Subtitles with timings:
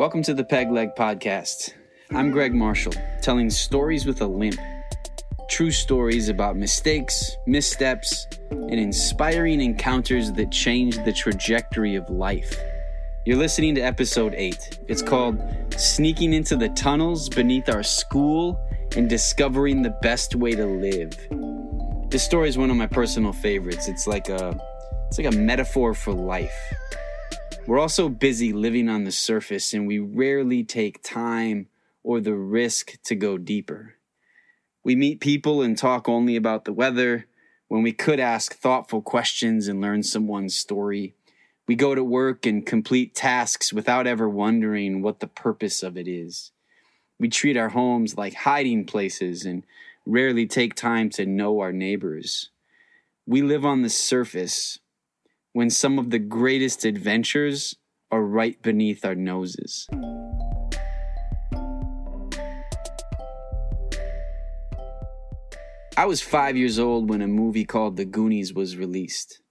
[0.00, 1.74] Welcome to the Peg Leg Podcast.
[2.10, 4.58] I'm Greg Marshall, telling stories with a limp.
[5.50, 12.56] True stories about mistakes, missteps, and inspiring encounters that change the trajectory of life.
[13.26, 14.78] You're listening to episode 8.
[14.88, 15.38] It's called
[15.76, 18.58] Sneaking into the Tunnels Beneath Our School
[18.96, 21.12] and Discovering the Best Way to Live.
[22.08, 23.86] This story is one of my personal favorites.
[23.86, 24.58] It's like a
[25.08, 26.58] it's like a metaphor for life.
[27.66, 31.68] We're also busy living on the surface and we rarely take time
[32.02, 33.96] or the risk to go deeper.
[34.82, 37.26] We meet people and talk only about the weather
[37.68, 41.14] when we could ask thoughtful questions and learn someone's story.
[41.68, 46.08] We go to work and complete tasks without ever wondering what the purpose of it
[46.08, 46.50] is.
[47.18, 49.64] We treat our homes like hiding places and
[50.06, 52.50] rarely take time to know our neighbors.
[53.26, 54.78] We live on the surface
[55.52, 57.74] when some of the greatest adventures
[58.10, 59.86] are right beneath our noses.
[65.96, 69.42] I was five years old when a movie called The Goonies was released.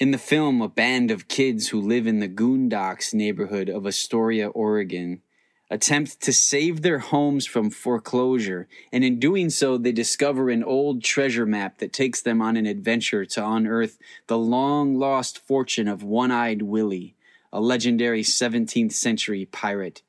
[0.00, 4.48] In the film, a band of kids who live in the Goondocks neighborhood of Astoria,
[4.48, 5.22] Oregon,
[5.70, 11.02] attempt to save their homes from foreclosure, and in doing so, they discover an old
[11.02, 16.02] treasure map that takes them on an adventure to unearth the long lost fortune of
[16.02, 17.14] One Eyed Willy,
[17.52, 20.02] a legendary 17th century pirate.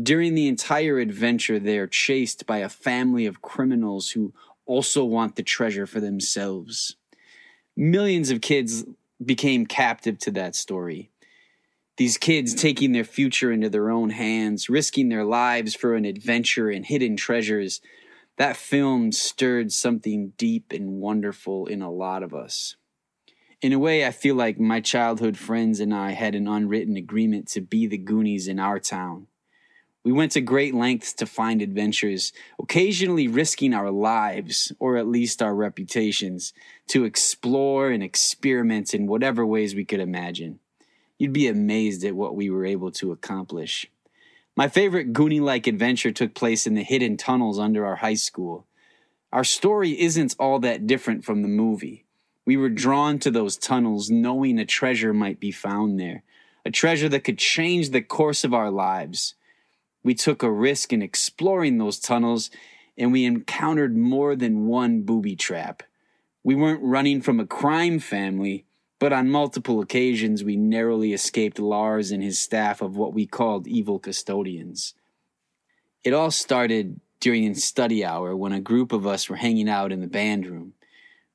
[0.00, 4.32] During the entire adventure, they are chased by a family of criminals who
[4.66, 6.96] also want the treasure for themselves.
[7.76, 8.84] Millions of kids
[9.24, 11.10] became captive to that story
[11.98, 16.70] these kids taking their future into their own hands, risking their lives for an adventure
[16.70, 17.80] and hidden treasures.
[18.36, 22.76] That film stirred something deep and wonderful in a lot of us.
[23.60, 27.48] In a way, I feel like my childhood friends and I had an unwritten agreement
[27.48, 29.26] to be the Goonies in our town.
[30.04, 35.42] We went to great lengths to find adventures, occasionally risking our lives, or at least
[35.42, 36.52] our reputations,
[36.90, 40.60] to explore and experiment in whatever ways we could imagine.
[41.18, 43.90] You'd be amazed at what we were able to accomplish.
[44.56, 48.66] My favorite Goonie like adventure took place in the hidden tunnels under our high school.
[49.32, 52.04] Our story isn't all that different from the movie.
[52.46, 56.22] We were drawn to those tunnels knowing a treasure might be found there,
[56.64, 59.34] a treasure that could change the course of our lives.
[60.02, 62.50] We took a risk in exploring those tunnels
[62.96, 65.82] and we encountered more than one booby trap.
[66.42, 68.64] We weren't running from a crime family,
[68.98, 73.66] but on multiple occasions we narrowly escaped Lars and his staff of what we called
[73.66, 74.94] evil custodians.
[76.04, 80.00] It all started during study hour when a group of us were hanging out in
[80.00, 80.74] the band room.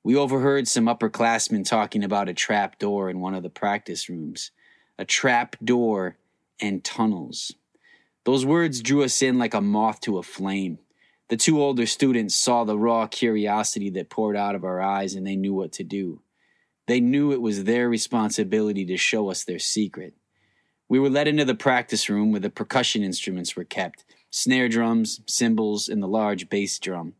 [0.03, 4.51] We overheard some upperclassmen talking about a trap door in one of the practice rooms.
[4.97, 6.17] A trap door
[6.61, 7.53] and tunnels.
[8.25, 10.79] Those words drew us in like a moth to a flame.
[11.29, 15.25] The two older students saw the raw curiosity that poured out of our eyes and
[15.25, 16.21] they knew what to do.
[16.87, 20.13] They knew it was their responsibility to show us their secret.
[20.89, 25.21] We were led into the practice room where the percussion instruments were kept snare drums,
[25.27, 27.13] cymbals, and the large bass drum.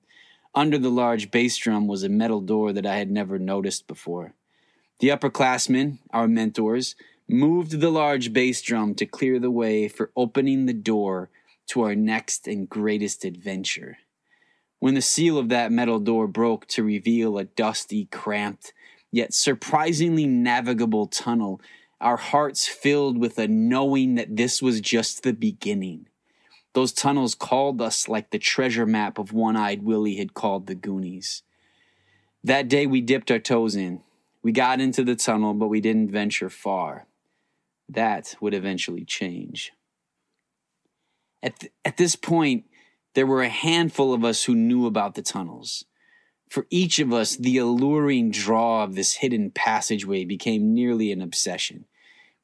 [0.55, 4.33] Under the large bass drum was a metal door that I had never noticed before.
[4.99, 6.95] The upperclassmen, our mentors,
[7.29, 11.29] moved the large bass drum to clear the way for opening the door
[11.67, 13.97] to our next and greatest adventure.
[14.79, 18.73] When the seal of that metal door broke to reveal a dusty, cramped,
[19.13, 21.61] yet surprisingly navigable tunnel,
[22.01, 26.07] our hearts filled with a knowing that this was just the beginning.
[26.73, 30.73] Those tunnels called us like the treasure map of One Eyed Willy had called the
[30.73, 31.43] Goonies.
[32.43, 34.01] That day we dipped our toes in.
[34.41, 37.05] We got into the tunnel, but we didn't venture far.
[37.87, 39.71] That would eventually change.
[41.43, 42.65] At, th- at this point,
[43.13, 45.85] there were a handful of us who knew about the tunnels.
[46.53, 51.85] For each of us, the alluring draw of this hidden passageway became nearly an obsession.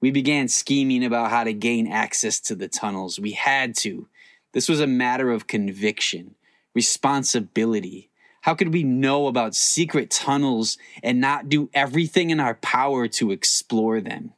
[0.01, 3.19] We began scheming about how to gain access to the tunnels.
[3.19, 4.07] We had to.
[4.51, 6.33] This was a matter of conviction,
[6.73, 8.09] responsibility.
[8.41, 13.29] How could we know about secret tunnels and not do everything in our power to
[13.29, 14.33] explore them?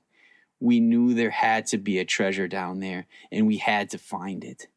[0.60, 4.44] We knew there had to be a treasure down there, and we had to find
[4.44, 4.68] it.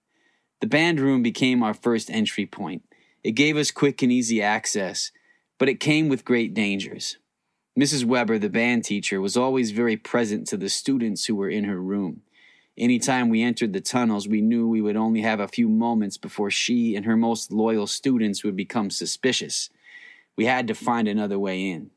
[0.61, 2.85] The band room became our first entry point.
[3.25, 5.11] It gave us quick and easy access,
[5.59, 7.17] but it came with great dangers.
[7.79, 8.05] Mrs.
[8.05, 11.81] Weber, the band teacher, was always very present to the students who were in her
[11.81, 12.21] room.
[12.76, 16.50] Anytime we entered the tunnels, we knew we would only have a few moments before
[16.50, 19.71] she and her most loyal students would become suspicious.
[20.37, 21.91] We had to find another way in.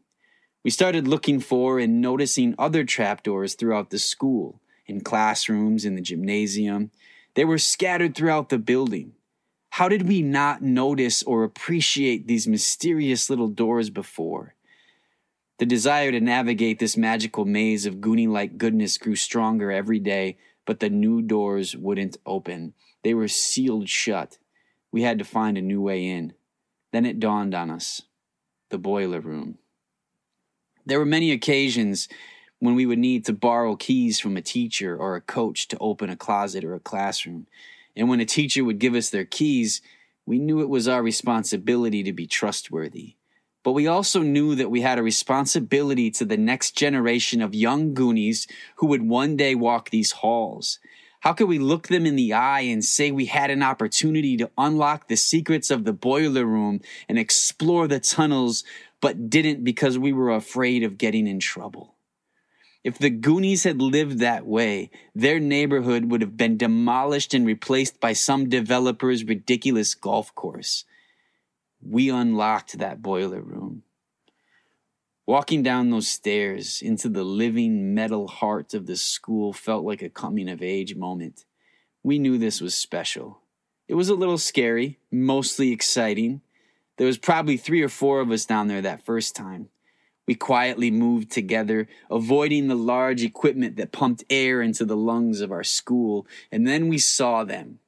[0.64, 6.02] We started looking for and noticing other trapdoors throughout the school, in classrooms, in the
[6.02, 6.92] gymnasium.
[7.34, 9.14] They were scattered throughout the building.
[9.78, 14.56] How did we not notice or appreciate these mysterious little doors before?
[15.60, 20.40] The desire to navigate this magical maze of Goonie like goodness grew stronger every day,
[20.66, 22.74] but the new doors wouldn't open.
[23.04, 24.40] They were sealed shut.
[24.92, 26.34] We had to find a new way in.
[26.92, 28.02] Then it dawned on us
[28.70, 29.60] the boiler room.
[30.88, 32.10] There were many occasions
[32.58, 36.10] when we would need to borrow keys from a teacher or a coach to open
[36.10, 37.46] a closet or a classroom.
[37.98, 39.82] And when a teacher would give us their keys,
[40.26, 43.16] we knew it was our responsibility to be trustworthy.
[43.64, 47.94] But we also knew that we had a responsibility to the next generation of young
[47.94, 50.80] Goonies who would one day walk these halls.
[51.22, 54.52] How could we look them in the eye and say we had an opportunity to
[54.58, 58.64] unlock the secrets of the boiler room and explore the tunnels,
[59.02, 61.97] but didn't because we were afraid of getting in trouble?
[62.88, 68.00] If the Goonies had lived that way, their neighborhood would have been demolished and replaced
[68.00, 70.86] by some developer's ridiculous golf course.
[71.82, 73.84] We unlocked that boiler room.
[75.26, 80.08] Walking down those stairs into the living metal heart of the school felt like a
[80.08, 81.44] coming of age moment.
[82.04, 83.42] We knew this was special.
[83.90, 86.40] It was a little scary, mostly exciting.
[86.96, 89.68] There was probably three or four of us down there that first time.
[90.28, 95.52] We quietly moved together, avoiding the large equipment that pumped air into the lungs of
[95.52, 97.80] our school, and then we saw them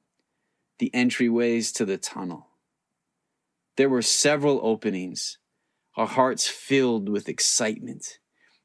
[0.80, 2.48] the entryways to the tunnel.
[3.76, 5.38] There were several openings,
[5.98, 8.20] our hearts filled with excitement.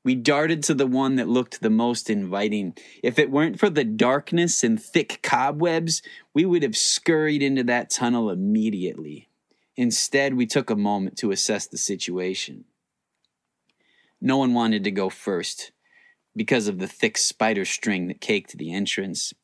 [0.04, 2.76] We darted to the one that looked the most inviting.
[3.02, 6.02] If it weren't for the darkness and thick cobwebs,
[6.34, 9.28] we would have scurried into that tunnel immediately.
[9.76, 12.66] Instead, we took a moment to assess the situation.
[14.26, 15.70] No one wanted to go first
[16.34, 19.34] because of the thick spider string that caked the entrance.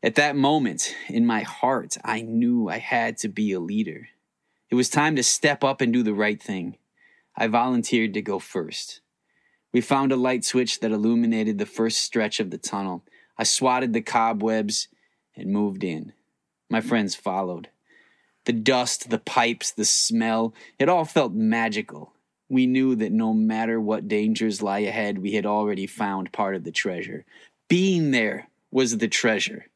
[0.00, 4.06] At that moment, in my heart, I knew I had to be a leader.
[4.70, 6.76] It was time to step up and do the right thing.
[7.36, 9.00] I volunteered to go first.
[9.72, 13.02] We found a light switch that illuminated the first stretch of the tunnel.
[13.36, 14.86] I swatted the cobwebs
[15.34, 16.12] and moved in.
[16.70, 17.70] My friends followed.
[18.44, 22.12] The dust, the pipes, the smell, it all felt magical.
[22.48, 26.64] We knew that no matter what dangers lie ahead, we had already found part of
[26.64, 27.24] the treasure.
[27.68, 29.66] Being there was the treasure.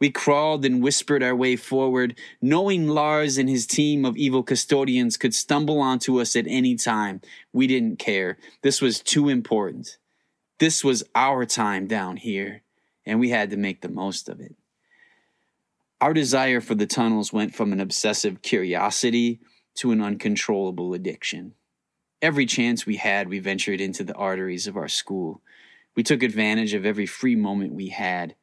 [0.00, 5.18] We crawled and whispered our way forward, knowing Lars and his team of evil custodians
[5.18, 7.20] could stumble onto us at any time.
[7.52, 8.38] We didn't care.
[8.62, 9.98] This was too important.
[10.58, 12.62] This was our time down here,
[13.04, 14.54] and we had to make the most of it.
[16.00, 19.40] Our desire for the tunnels went from an obsessive curiosity
[19.76, 21.54] to an uncontrollable addiction.
[22.22, 25.40] Every chance we had, we ventured into the arteries of our school.
[25.94, 28.34] We took advantage of every free moment we had.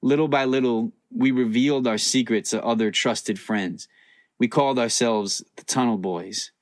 [0.00, 3.88] Little by little, we revealed our secrets to other trusted friends.
[4.38, 6.52] We called ourselves the Tunnel Boys.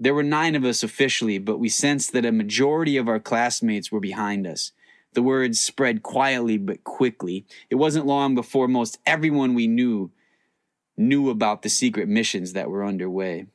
[0.00, 3.90] There were nine of us officially, but we sensed that a majority of our classmates
[3.90, 4.72] were behind us.
[5.14, 7.44] The words spread quietly but quickly.
[7.70, 10.10] It wasn't long before most everyone we knew
[10.96, 13.46] knew about the secret missions that were underway.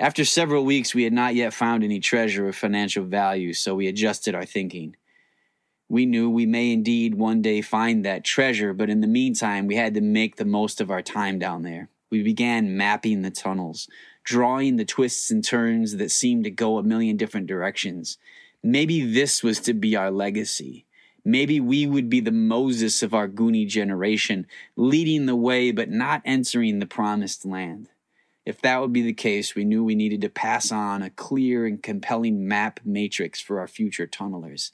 [0.00, 3.88] After several weeks, we had not yet found any treasure of financial value, so we
[3.88, 4.94] adjusted our thinking.
[5.88, 9.74] We knew we may indeed one day find that treasure, but in the meantime, we
[9.74, 11.88] had to make the most of our time down there.
[12.10, 13.88] We began mapping the tunnels,
[14.22, 18.18] drawing the twists and turns that seemed to go a million different directions.
[18.62, 20.86] Maybe this was to be our legacy.
[21.24, 26.22] Maybe we would be the Moses of our Goonie generation, leading the way but not
[26.24, 27.88] entering the promised land.
[28.48, 31.66] If that would be the case, we knew we needed to pass on a clear
[31.66, 34.72] and compelling map matrix for our future tunnelers.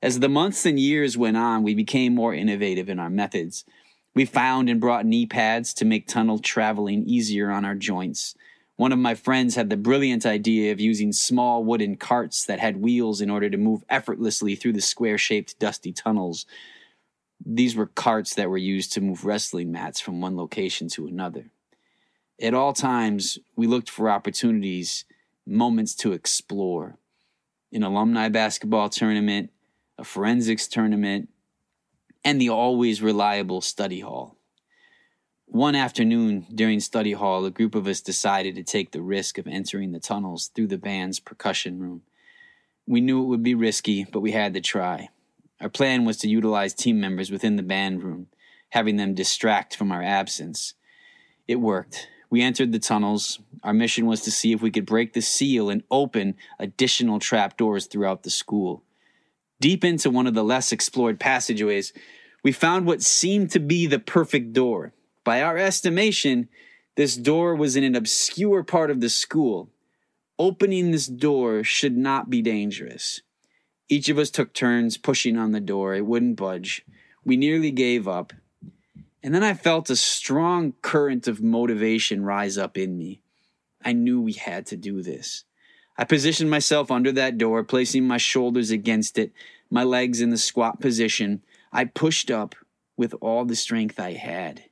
[0.00, 3.64] As the months and years went on, we became more innovative in our methods.
[4.14, 8.36] We found and brought knee pads to make tunnel traveling easier on our joints.
[8.76, 12.76] One of my friends had the brilliant idea of using small wooden carts that had
[12.76, 16.46] wheels in order to move effortlessly through the square shaped, dusty tunnels.
[17.44, 21.50] These were carts that were used to move wrestling mats from one location to another.
[22.40, 25.04] At all times, we looked for opportunities,
[25.46, 26.96] moments to explore.
[27.72, 29.50] An alumni basketball tournament,
[29.98, 31.28] a forensics tournament,
[32.24, 34.36] and the always reliable study hall.
[35.46, 39.46] One afternoon during study hall, a group of us decided to take the risk of
[39.46, 42.02] entering the tunnels through the band's percussion room.
[42.86, 45.10] We knew it would be risky, but we had to try.
[45.60, 48.28] Our plan was to utilize team members within the band room,
[48.70, 50.74] having them distract from our absence.
[51.46, 52.08] It worked.
[52.32, 53.40] We entered the tunnels.
[53.62, 57.84] Our mission was to see if we could break the seal and open additional trapdoors
[57.84, 58.84] throughout the school.
[59.60, 61.92] Deep into one of the less explored passageways,
[62.42, 64.94] we found what seemed to be the perfect door.
[65.24, 66.48] By our estimation,
[66.96, 69.68] this door was in an obscure part of the school.
[70.38, 73.20] Opening this door should not be dangerous.
[73.90, 75.94] Each of us took turns pushing on the door.
[75.94, 76.82] It wouldn't budge.
[77.26, 78.32] We nearly gave up.
[79.22, 83.22] And then I felt a strong current of motivation rise up in me.
[83.84, 85.44] I knew we had to do this.
[85.96, 89.32] I positioned myself under that door, placing my shoulders against it,
[89.70, 91.44] my legs in the squat position.
[91.72, 92.54] I pushed up
[92.96, 94.64] with all the strength I had.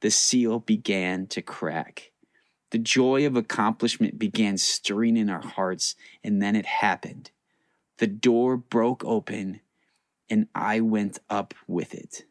[0.00, 2.10] The seal began to crack.
[2.70, 7.30] The joy of accomplishment began stirring in our hearts, and then it happened.
[7.98, 9.60] The door broke open,
[10.28, 12.24] and I went up with it.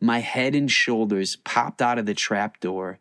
[0.00, 2.98] My head and shoulders popped out of the trap door,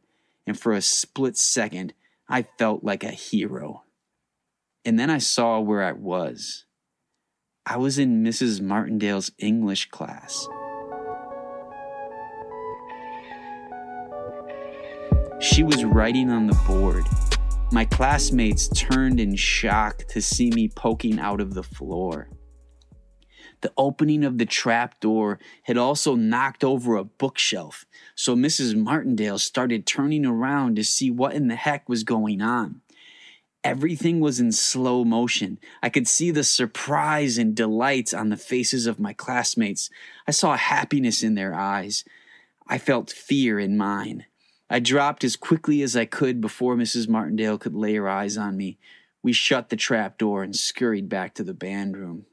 [0.47, 1.93] and for a split second,
[2.29, 3.83] I felt like a hero.
[4.85, 6.65] And then I saw where I was.
[7.65, 8.61] I was in Mrs.
[8.61, 10.47] Martindale's English class.
[15.41, 17.03] She was writing on the board.
[17.71, 22.29] My classmates turned in shock to see me poking out of the floor.
[23.65, 28.75] The opening of the trap door had also knocked over a bookshelf, so Mrs.
[28.75, 32.81] Martindale started turning around to see what in the heck was going on.
[33.63, 35.57] Everything was in slow motion.
[35.81, 39.89] I could see the surprise and delight on the faces of my classmates.
[40.27, 42.05] I saw happiness in their eyes.
[42.67, 44.27] I felt fear in mine.
[44.69, 47.10] I dropped as quickly as I could before Mrs.
[47.10, 48.77] Martindale could lay her eyes on me.
[49.24, 52.27] We shut the trap door and scurried back to the band room.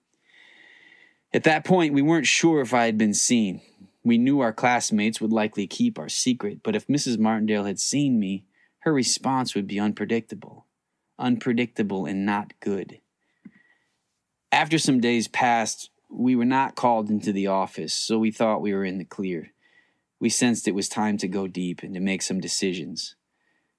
[1.34, 3.62] At that point, we weren't sure if I had been seen.
[4.04, 7.18] We knew our classmates would likely keep our secret, but if Mrs.
[7.18, 8.44] Martindale had seen me,
[8.80, 10.66] her response would be unpredictable.
[11.18, 13.00] Unpredictable and not good.
[14.50, 18.74] After some days passed, we were not called into the office, so we thought we
[18.74, 19.52] were in the clear.
[20.20, 23.14] We sensed it was time to go deep and to make some decisions.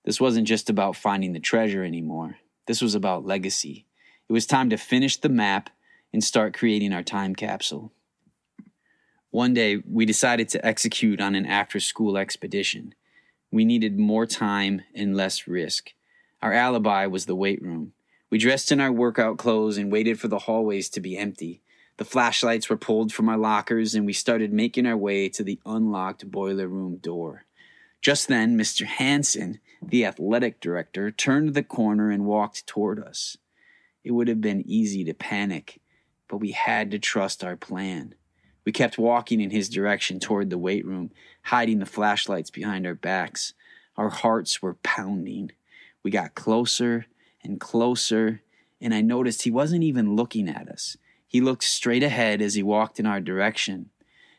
[0.03, 2.38] This wasn't just about finding the treasure anymore.
[2.65, 3.86] This was about legacy.
[4.27, 5.69] It was time to finish the map
[6.13, 7.91] and start creating our time capsule.
[9.32, 12.93] One day, we decided to execute on an after school expedition.
[13.51, 15.93] We needed more time and less risk.
[16.41, 17.93] Our alibi was the weight room.
[18.29, 21.62] We dressed in our workout clothes and waited for the hallways to be empty.
[21.98, 25.60] The flashlights were pulled from our lockers and we started making our way to the
[25.65, 27.46] unlocked boiler room door.
[28.01, 28.86] Just then, Mr.
[28.86, 33.38] Hanson, the athletic director, turned the corner and walked toward us.
[34.03, 35.79] It would have been easy to panic
[36.27, 38.15] but we had to trust our plan.
[38.65, 41.12] We kept walking in his direction toward the weight room,
[41.44, 43.53] hiding the flashlights behind our backs.
[43.98, 45.51] Our hearts were pounding.
[46.01, 47.06] We got closer
[47.44, 48.42] and closer,
[48.80, 50.98] and I noticed he wasn't even looking at us.
[51.27, 53.89] He looked straight ahead as he walked in our direction.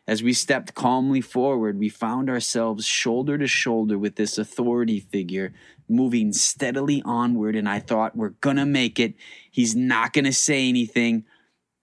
[0.07, 5.55] As we stepped calmly forward, we found ourselves shoulder to shoulder with this authority figure,
[5.89, 9.15] moving steadily onward, and I thought, we're gonna make it.
[9.51, 11.25] He's not gonna say anything.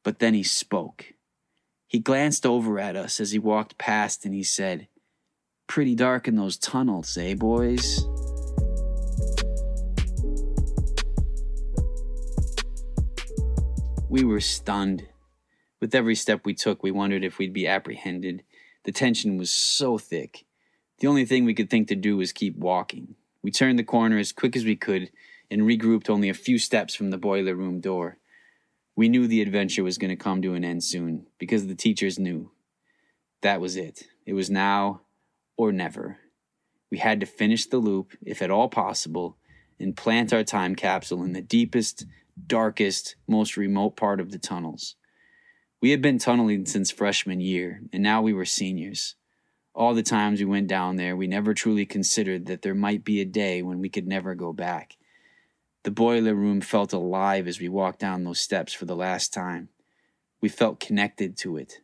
[0.04, 1.14] But then he spoke.
[1.88, 4.88] He glanced over at us as he walked past and he said,
[5.68, 8.06] Pretty dark in those tunnels, eh, boys?
[14.10, 15.08] We were stunned.
[15.80, 18.44] With every step we took, we wondered if we'd be apprehended.
[18.84, 20.46] The tension was so thick.
[21.00, 23.16] The only thing we could think to do was keep walking.
[23.42, 25.12] We turned the corner as quick as we could
[25.50, 28.18] and regrouped only a few steps from the boiler room door.
[28.96, 32.20] We knew the adventure was going to come to an end soon because the teachers
[32.20, 32.52] knew.
[33.42, 34.04] That was it.
[34.26, 35.02] It was now
[35.58, 36.18] or never.
[36.92, 39.38] We had to finish the loop, if at all possible,
[39.80, 42.06] and plant our time capsule in the deepest,
[42.48, 44.96] darkest, most remote part of the tunnels.
[45.82, 49.16] We had been tunneling since freshman year, and now we were seniors.
[49.74, 53.22] All the times we went down there, we never truly considered that there might be
[53.22, 54.98] a day when we could never go back.
[55.84, 59.70] The boiler room felt alive as we walked down those steps for the last time.
[60.40, 61.82] We felt connected to it.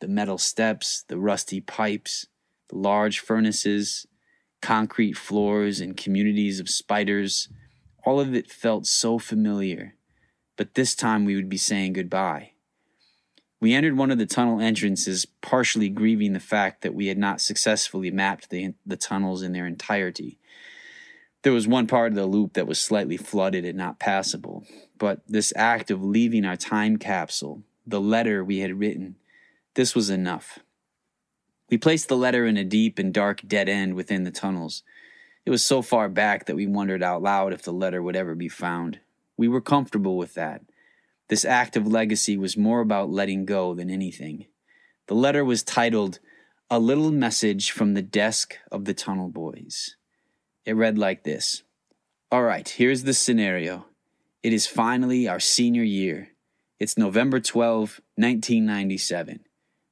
[0.00, 2.26] The metal steps, the rusty pipes,
[2.70, 4.06] the large furnaces,
[4.62, 7.48] concrete floors, and communities of spiders,
[8.04, 9.94] all of it felt so familiar.
[10.56, 12.52] But this time we would be saying goodbye.
[13.60, 17.40] We entered one of the tunnel entrances, partially grieving the fact that we had not
[17.40, 20.38] successfully mapped the, the tunnels in their entirety.
[21.44, 24.64] There was one part of the loop that was slightly flooded and not passable,
[24.96, 29.16] but this act of leaving our time capsule, the letter we had written,
[29.74, 30.60] this was enough.
[31.68, 34.82] We placed the letter in a deep and dark dead end within the tunnels.
[35.44, 38.34] It was so far back that we wondered out loud if the letter would ever
[38.34, 39.00] be found.
[39.36, 40.62] We were comfortable with that.
[41.28, 44.46] This act of legacy was more about letting go than anything.
[45.08, 46.20] The letter was titled
[46.70, 49.96] A Little Message from the Desk of the Tunnel Boys.
[50.64, 51.62] It read like this
[52.30, 53.86] All right, here's the scenario.
[54.42, 56.30] It is finally our senior year.
[56.78, 59.40] It's November 12, 1997.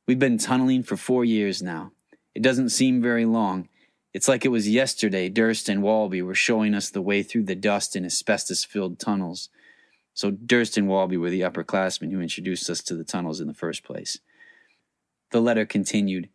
[0.07, 1.93] We've been tunneling for four years now.
[2.35, 3.69] It doesn't seem very long.
[4.13, 7.55] It's like it was yesterday Durst and Walby were showing us the way through the
[7.55, 9.49] dust and asbestos filled tunnels.
[10.15, 13.55] So, Durst and Walby were the upperclassmen who introduced us to the tunnels in the
[13.55, 14.19] first place.
[15.31, 16.29] The letter continued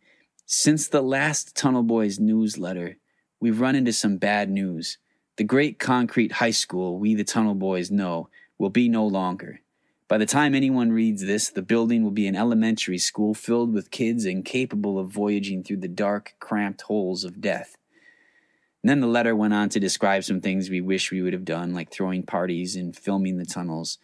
[0.46, 2.96] Since the last Tunnel Boys newsletter,
[3.40, 4.98] we've run into some bad news.
[5.36, 8.28] The great concrete high school we, the Tunnel Boys, know
[8.58, 9.60] will be no longer.
[10.08, 13.90] By the time anyone reads this, the building will be an elementary school filled with
[13.90, 17.76] kids incapable of voyaging through the dark, cramped holes of death.
[18.82, 21.44] And then the letter went on to describe some things we wish we would have
[21.44, 23.98] done, like throwing parties and filming the tunnels.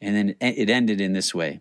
[0.00, 1.60] And then it ended in this way.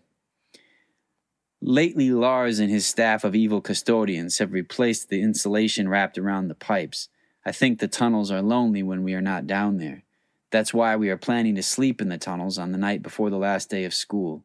[1.62, 6.56] Lately, Lars and his staff of evil custodians have replaced the insulation wrapped around the
[6.56, 7.10] pipes.
[7.50, 10.03] I think the tunnels are lonely when we are not down there.
[10.51, 13.39] That's why we are planning to sleep in the tunnels on the night before the
[13.39, 14.44] last day of school.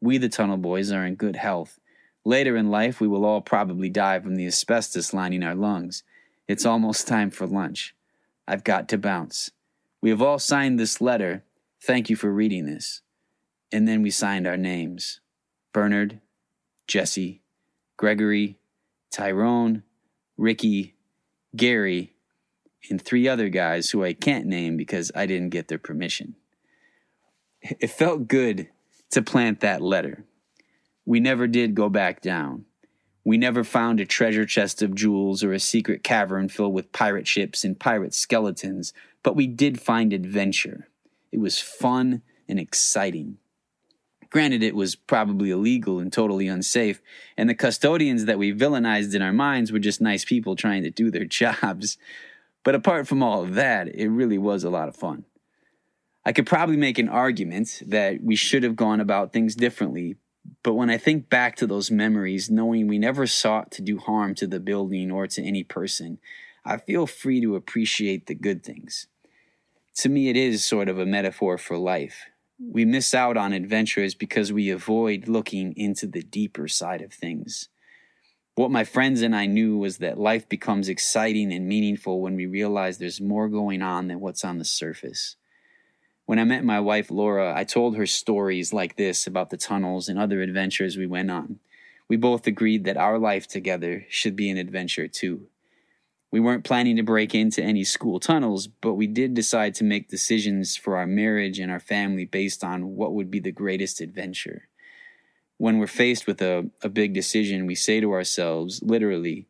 [0.00, 1.78] We, the tunnel boys, are in good health.
[2.24, 6.02] Later in life, we will all probably die from the asbestos lining our lungs.
[6.48, 7.94] It's almost time for lunch.
[8.48, 9.52] I've got to bounce.
[10.02, 11.44] We have all signed this letter.
[11.80, 13.00] Thank you for reading this.
[13.70, 15.20] And then we signed our names
[15.72, 16.20] Bernard,
[16.88, 17.42] Jesse,
[17.96, 18.58] Gregory,
[19.12, 19.84] Tyrone,
[20.36, 20.96] Ricky,
[21.54, 22.16] Gary,
[22.88, 26.36] and three other guys who I can't name because I didn't get their permission.
[27.62, 28.68] It felt good
[29.10, 30.24] to plant that letter.
[31.04, 32.64] We never did go back down.
[33.24, 37.26] We never found a treasure chest of jewels or a secret cavern filled with pirate
[37.26, 40.88] ships and pirate skeletons, but we did find adventure.
[41.30, 43.36] It was fun and exciting.
[44.30, 47.02] Granted, it was probably illegal and totally unsafe,
[47.36, 50.90] and the custodians that we villainized in our minds were just nice people trying to
[50.90, 51.98] do their jobs.
[52.64, 55.24] But apart from all of that, it really was a lot of fun.
[56.24, 60.16] I could probably make an argument that we should have gone about things differently,
[60.62, 64.34] but when I think back to those memories, knowing we never sought to do harm
[64.36, 66.18] to the building or to any person,
[66.64, 69.06] I feel free to appreciate the good things.
[69.96, 72.26] To me, it is sort of a metaphor for life.
[72.58, 77.68] We miss out on adventures because we avoid looking into the deeper side of things.
[78.56, 82.46] What my friends and I knew was that life becomes exciting and meaningful when we
[82.46, 85.36] realize there's more going on than what's on the surface.
[86.26, 90.08] When I met my wife Laura, I told her stories like this about the tunnels
[90.08, 91.60] and other adventures we went on.
[92.08, 95.46] We both agreed that our life together should be an adventure too.
[96.32, 100.08] We weren't planning to break into any school tunnels, but we did decide to make
[100.08, 104.69] decisions for our marriage and our family based on what would be the greatest adventure
[105.60, 109.46] when we're faced with a, a big decision, we say to ourselves, literally,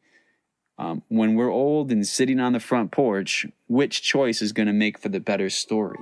[0.77, 4.73] um, when we're old and sitting on the front porch, which choice is going to
[4.73, 6.01] make for the better story?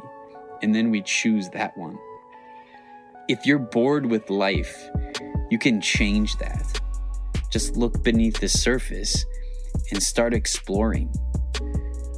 [0.62, 1.98] And then we choose that one.
[3.28, 4.88] If you're bored with life,
[5.50, 6.80] you can change that.
[7.52, 9.26] Just look beneath the surface
[9.90, 11.12] and start exploring.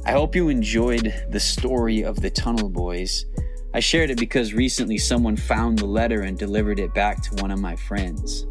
[0.05, 3.25] I hope you enjoyed the story of the Tunnel Boys.
[3.73, 7.51] I shared it because recently someone found the letter and delivered it back to one
[7.51, 8.45] of my friends.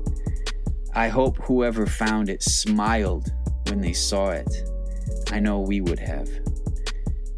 [0.94, 3.30] I hope whoever found it smiled
[3.68, 4.50] when they saw it.
[5.30, 6.28] I know we would have.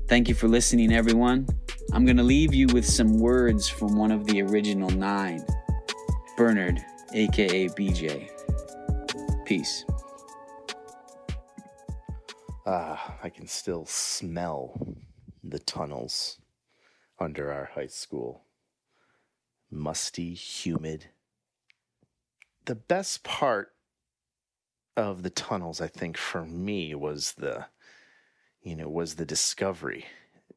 [0.06, 1.48] Thank you for listening, everyone.
[1.92, 5.44] I'm going to leave you with some words from one of the original nine
[6.36, 6.80] Bernard,
[7.12, 8.30] aka BJ.
[9.44, 9.84] Peace.
[12.64, 14.80] Ah, I can still smell
[15.42, 16.38] the tunnels
[17.22, 18.44] under our high school.
[19.70, 21.06] Musty, humid.
[22.66, 23.72] The best part
[24.96, 27.66] of the tunnels, I think, for me was the,
[28.62, 30.06] you know, was the discovery,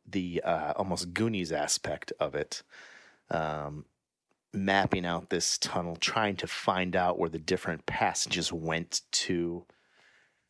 [0.05, 2.63] the uh, almost Goonies aspect of it.
[3.29, 3.85] Um,
[4.53, 9.65] mapping out this tunnel, trying to find out where the different passages went to.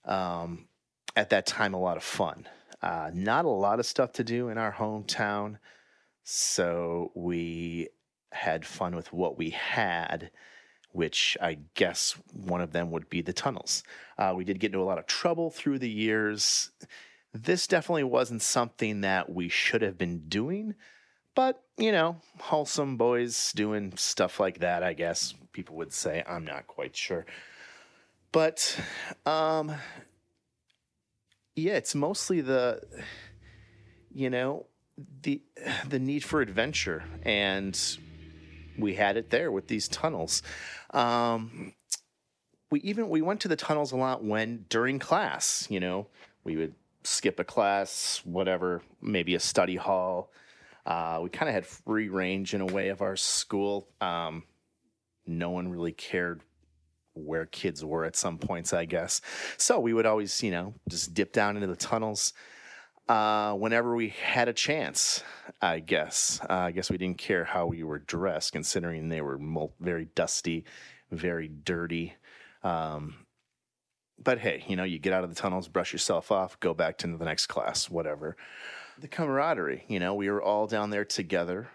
[0.05, 0.67] Um,
[1.15, 2.47] at that time, a lot of fun.
[2.81, 5.57] Uh, not a lot of stuff to do in our hometown.
[6.27, 7.89] So we
[8.31, 10.31] had fun with what we had,
[10.91, 13.83] which I guess one of them would be the tunnels.
[14.17, 16.71] Uh, we did get into a lot of trouble through the years.
[17.31, 20.73] This definitely wasn't something that we should have been doing,
[21.35, 26.23] but you know, wholesome boys doing stuff like that, I guess people would say.
[26.27, 27.27] I'm not quite sure.
[28.31, 28.79] But
[29.27, 29.75] um
[31.55, 32.81] yeah, it's mostly the
[34.11, 34.65] you know,
[35.23, 35.41] the
[35.87, 37.97] the need for adventure and
[38.77, 40.41] we had it there with these tunnels.
[40.91, 41.73] Um,
[42.71, 45.67] we even we went to the tunnels a lot when during class.
[45.69, 46.07] You know,
[46.43, 50.31] we would skip a class, whatever, maybe a study hall.
[50.85, 53.87] Uh, we kind of had free range in a way of our school.
[54.01, 54.43] Um,
[55.25, 56.41] no one really cared
[57.13, 59.21] where kids were at some points, I guess.
[59.57, 62.33] So we would always, you know, just dip down into the tunnels
[63.07, 65.23] uh, whenever we had a chance,
[65.61, 66.39] I guess.
[66.49, 69.39] Uh, I guess we didn't care how we were dressed, considering they were
[69.79, 70.65] very dusty,
[71.11, 72.15] very dirty.
[72.63, 73.15] Um,
[74.17, 76.97] but hey, you know, you get out of the tunnels, brush yourself off, go back
[76.99, 78.35] to the next class, whatever.
[78.99, 81.67] The camaraderie, you know, we were all down there together.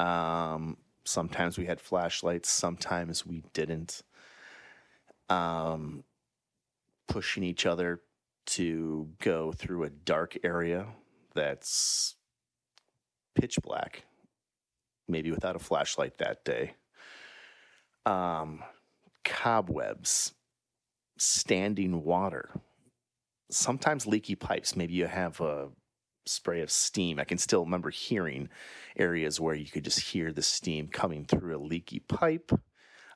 [0.00, 4.02] Um, sometimes we had flashlights, sometimes we didn't.
[5.30, 6.04] Um,
[7.06, 8.00] pushing each other
[8.48, 10.86] to go through a dark area
[11.34, 12.16] that's
[13.34, 14.04] pitch black,
[15.06, 16.74] maybe without a flashlight that day.
[18.06, 18.64] Um,
[19.22, 20.32] cobwebs,
[21.18, 22.50] standing water,
[23.50, 24.74] sometimes leaky pipes.
[24.74, 25.68] Maybe you have a
[26.24, 27.20] spray of steam.
[27.20, 28.48] I can still remember hearing
[28.96, 32.50] areas where you could just hear the steam coming through a leaky pipe.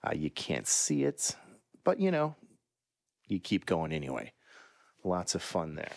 [0.04, 1.36] Uh, you can't see it,
[1.84, 2.36] but you know,
[3.28, 4.32] you keep going anyway.
[5.04, 5.92] Lots of fun there.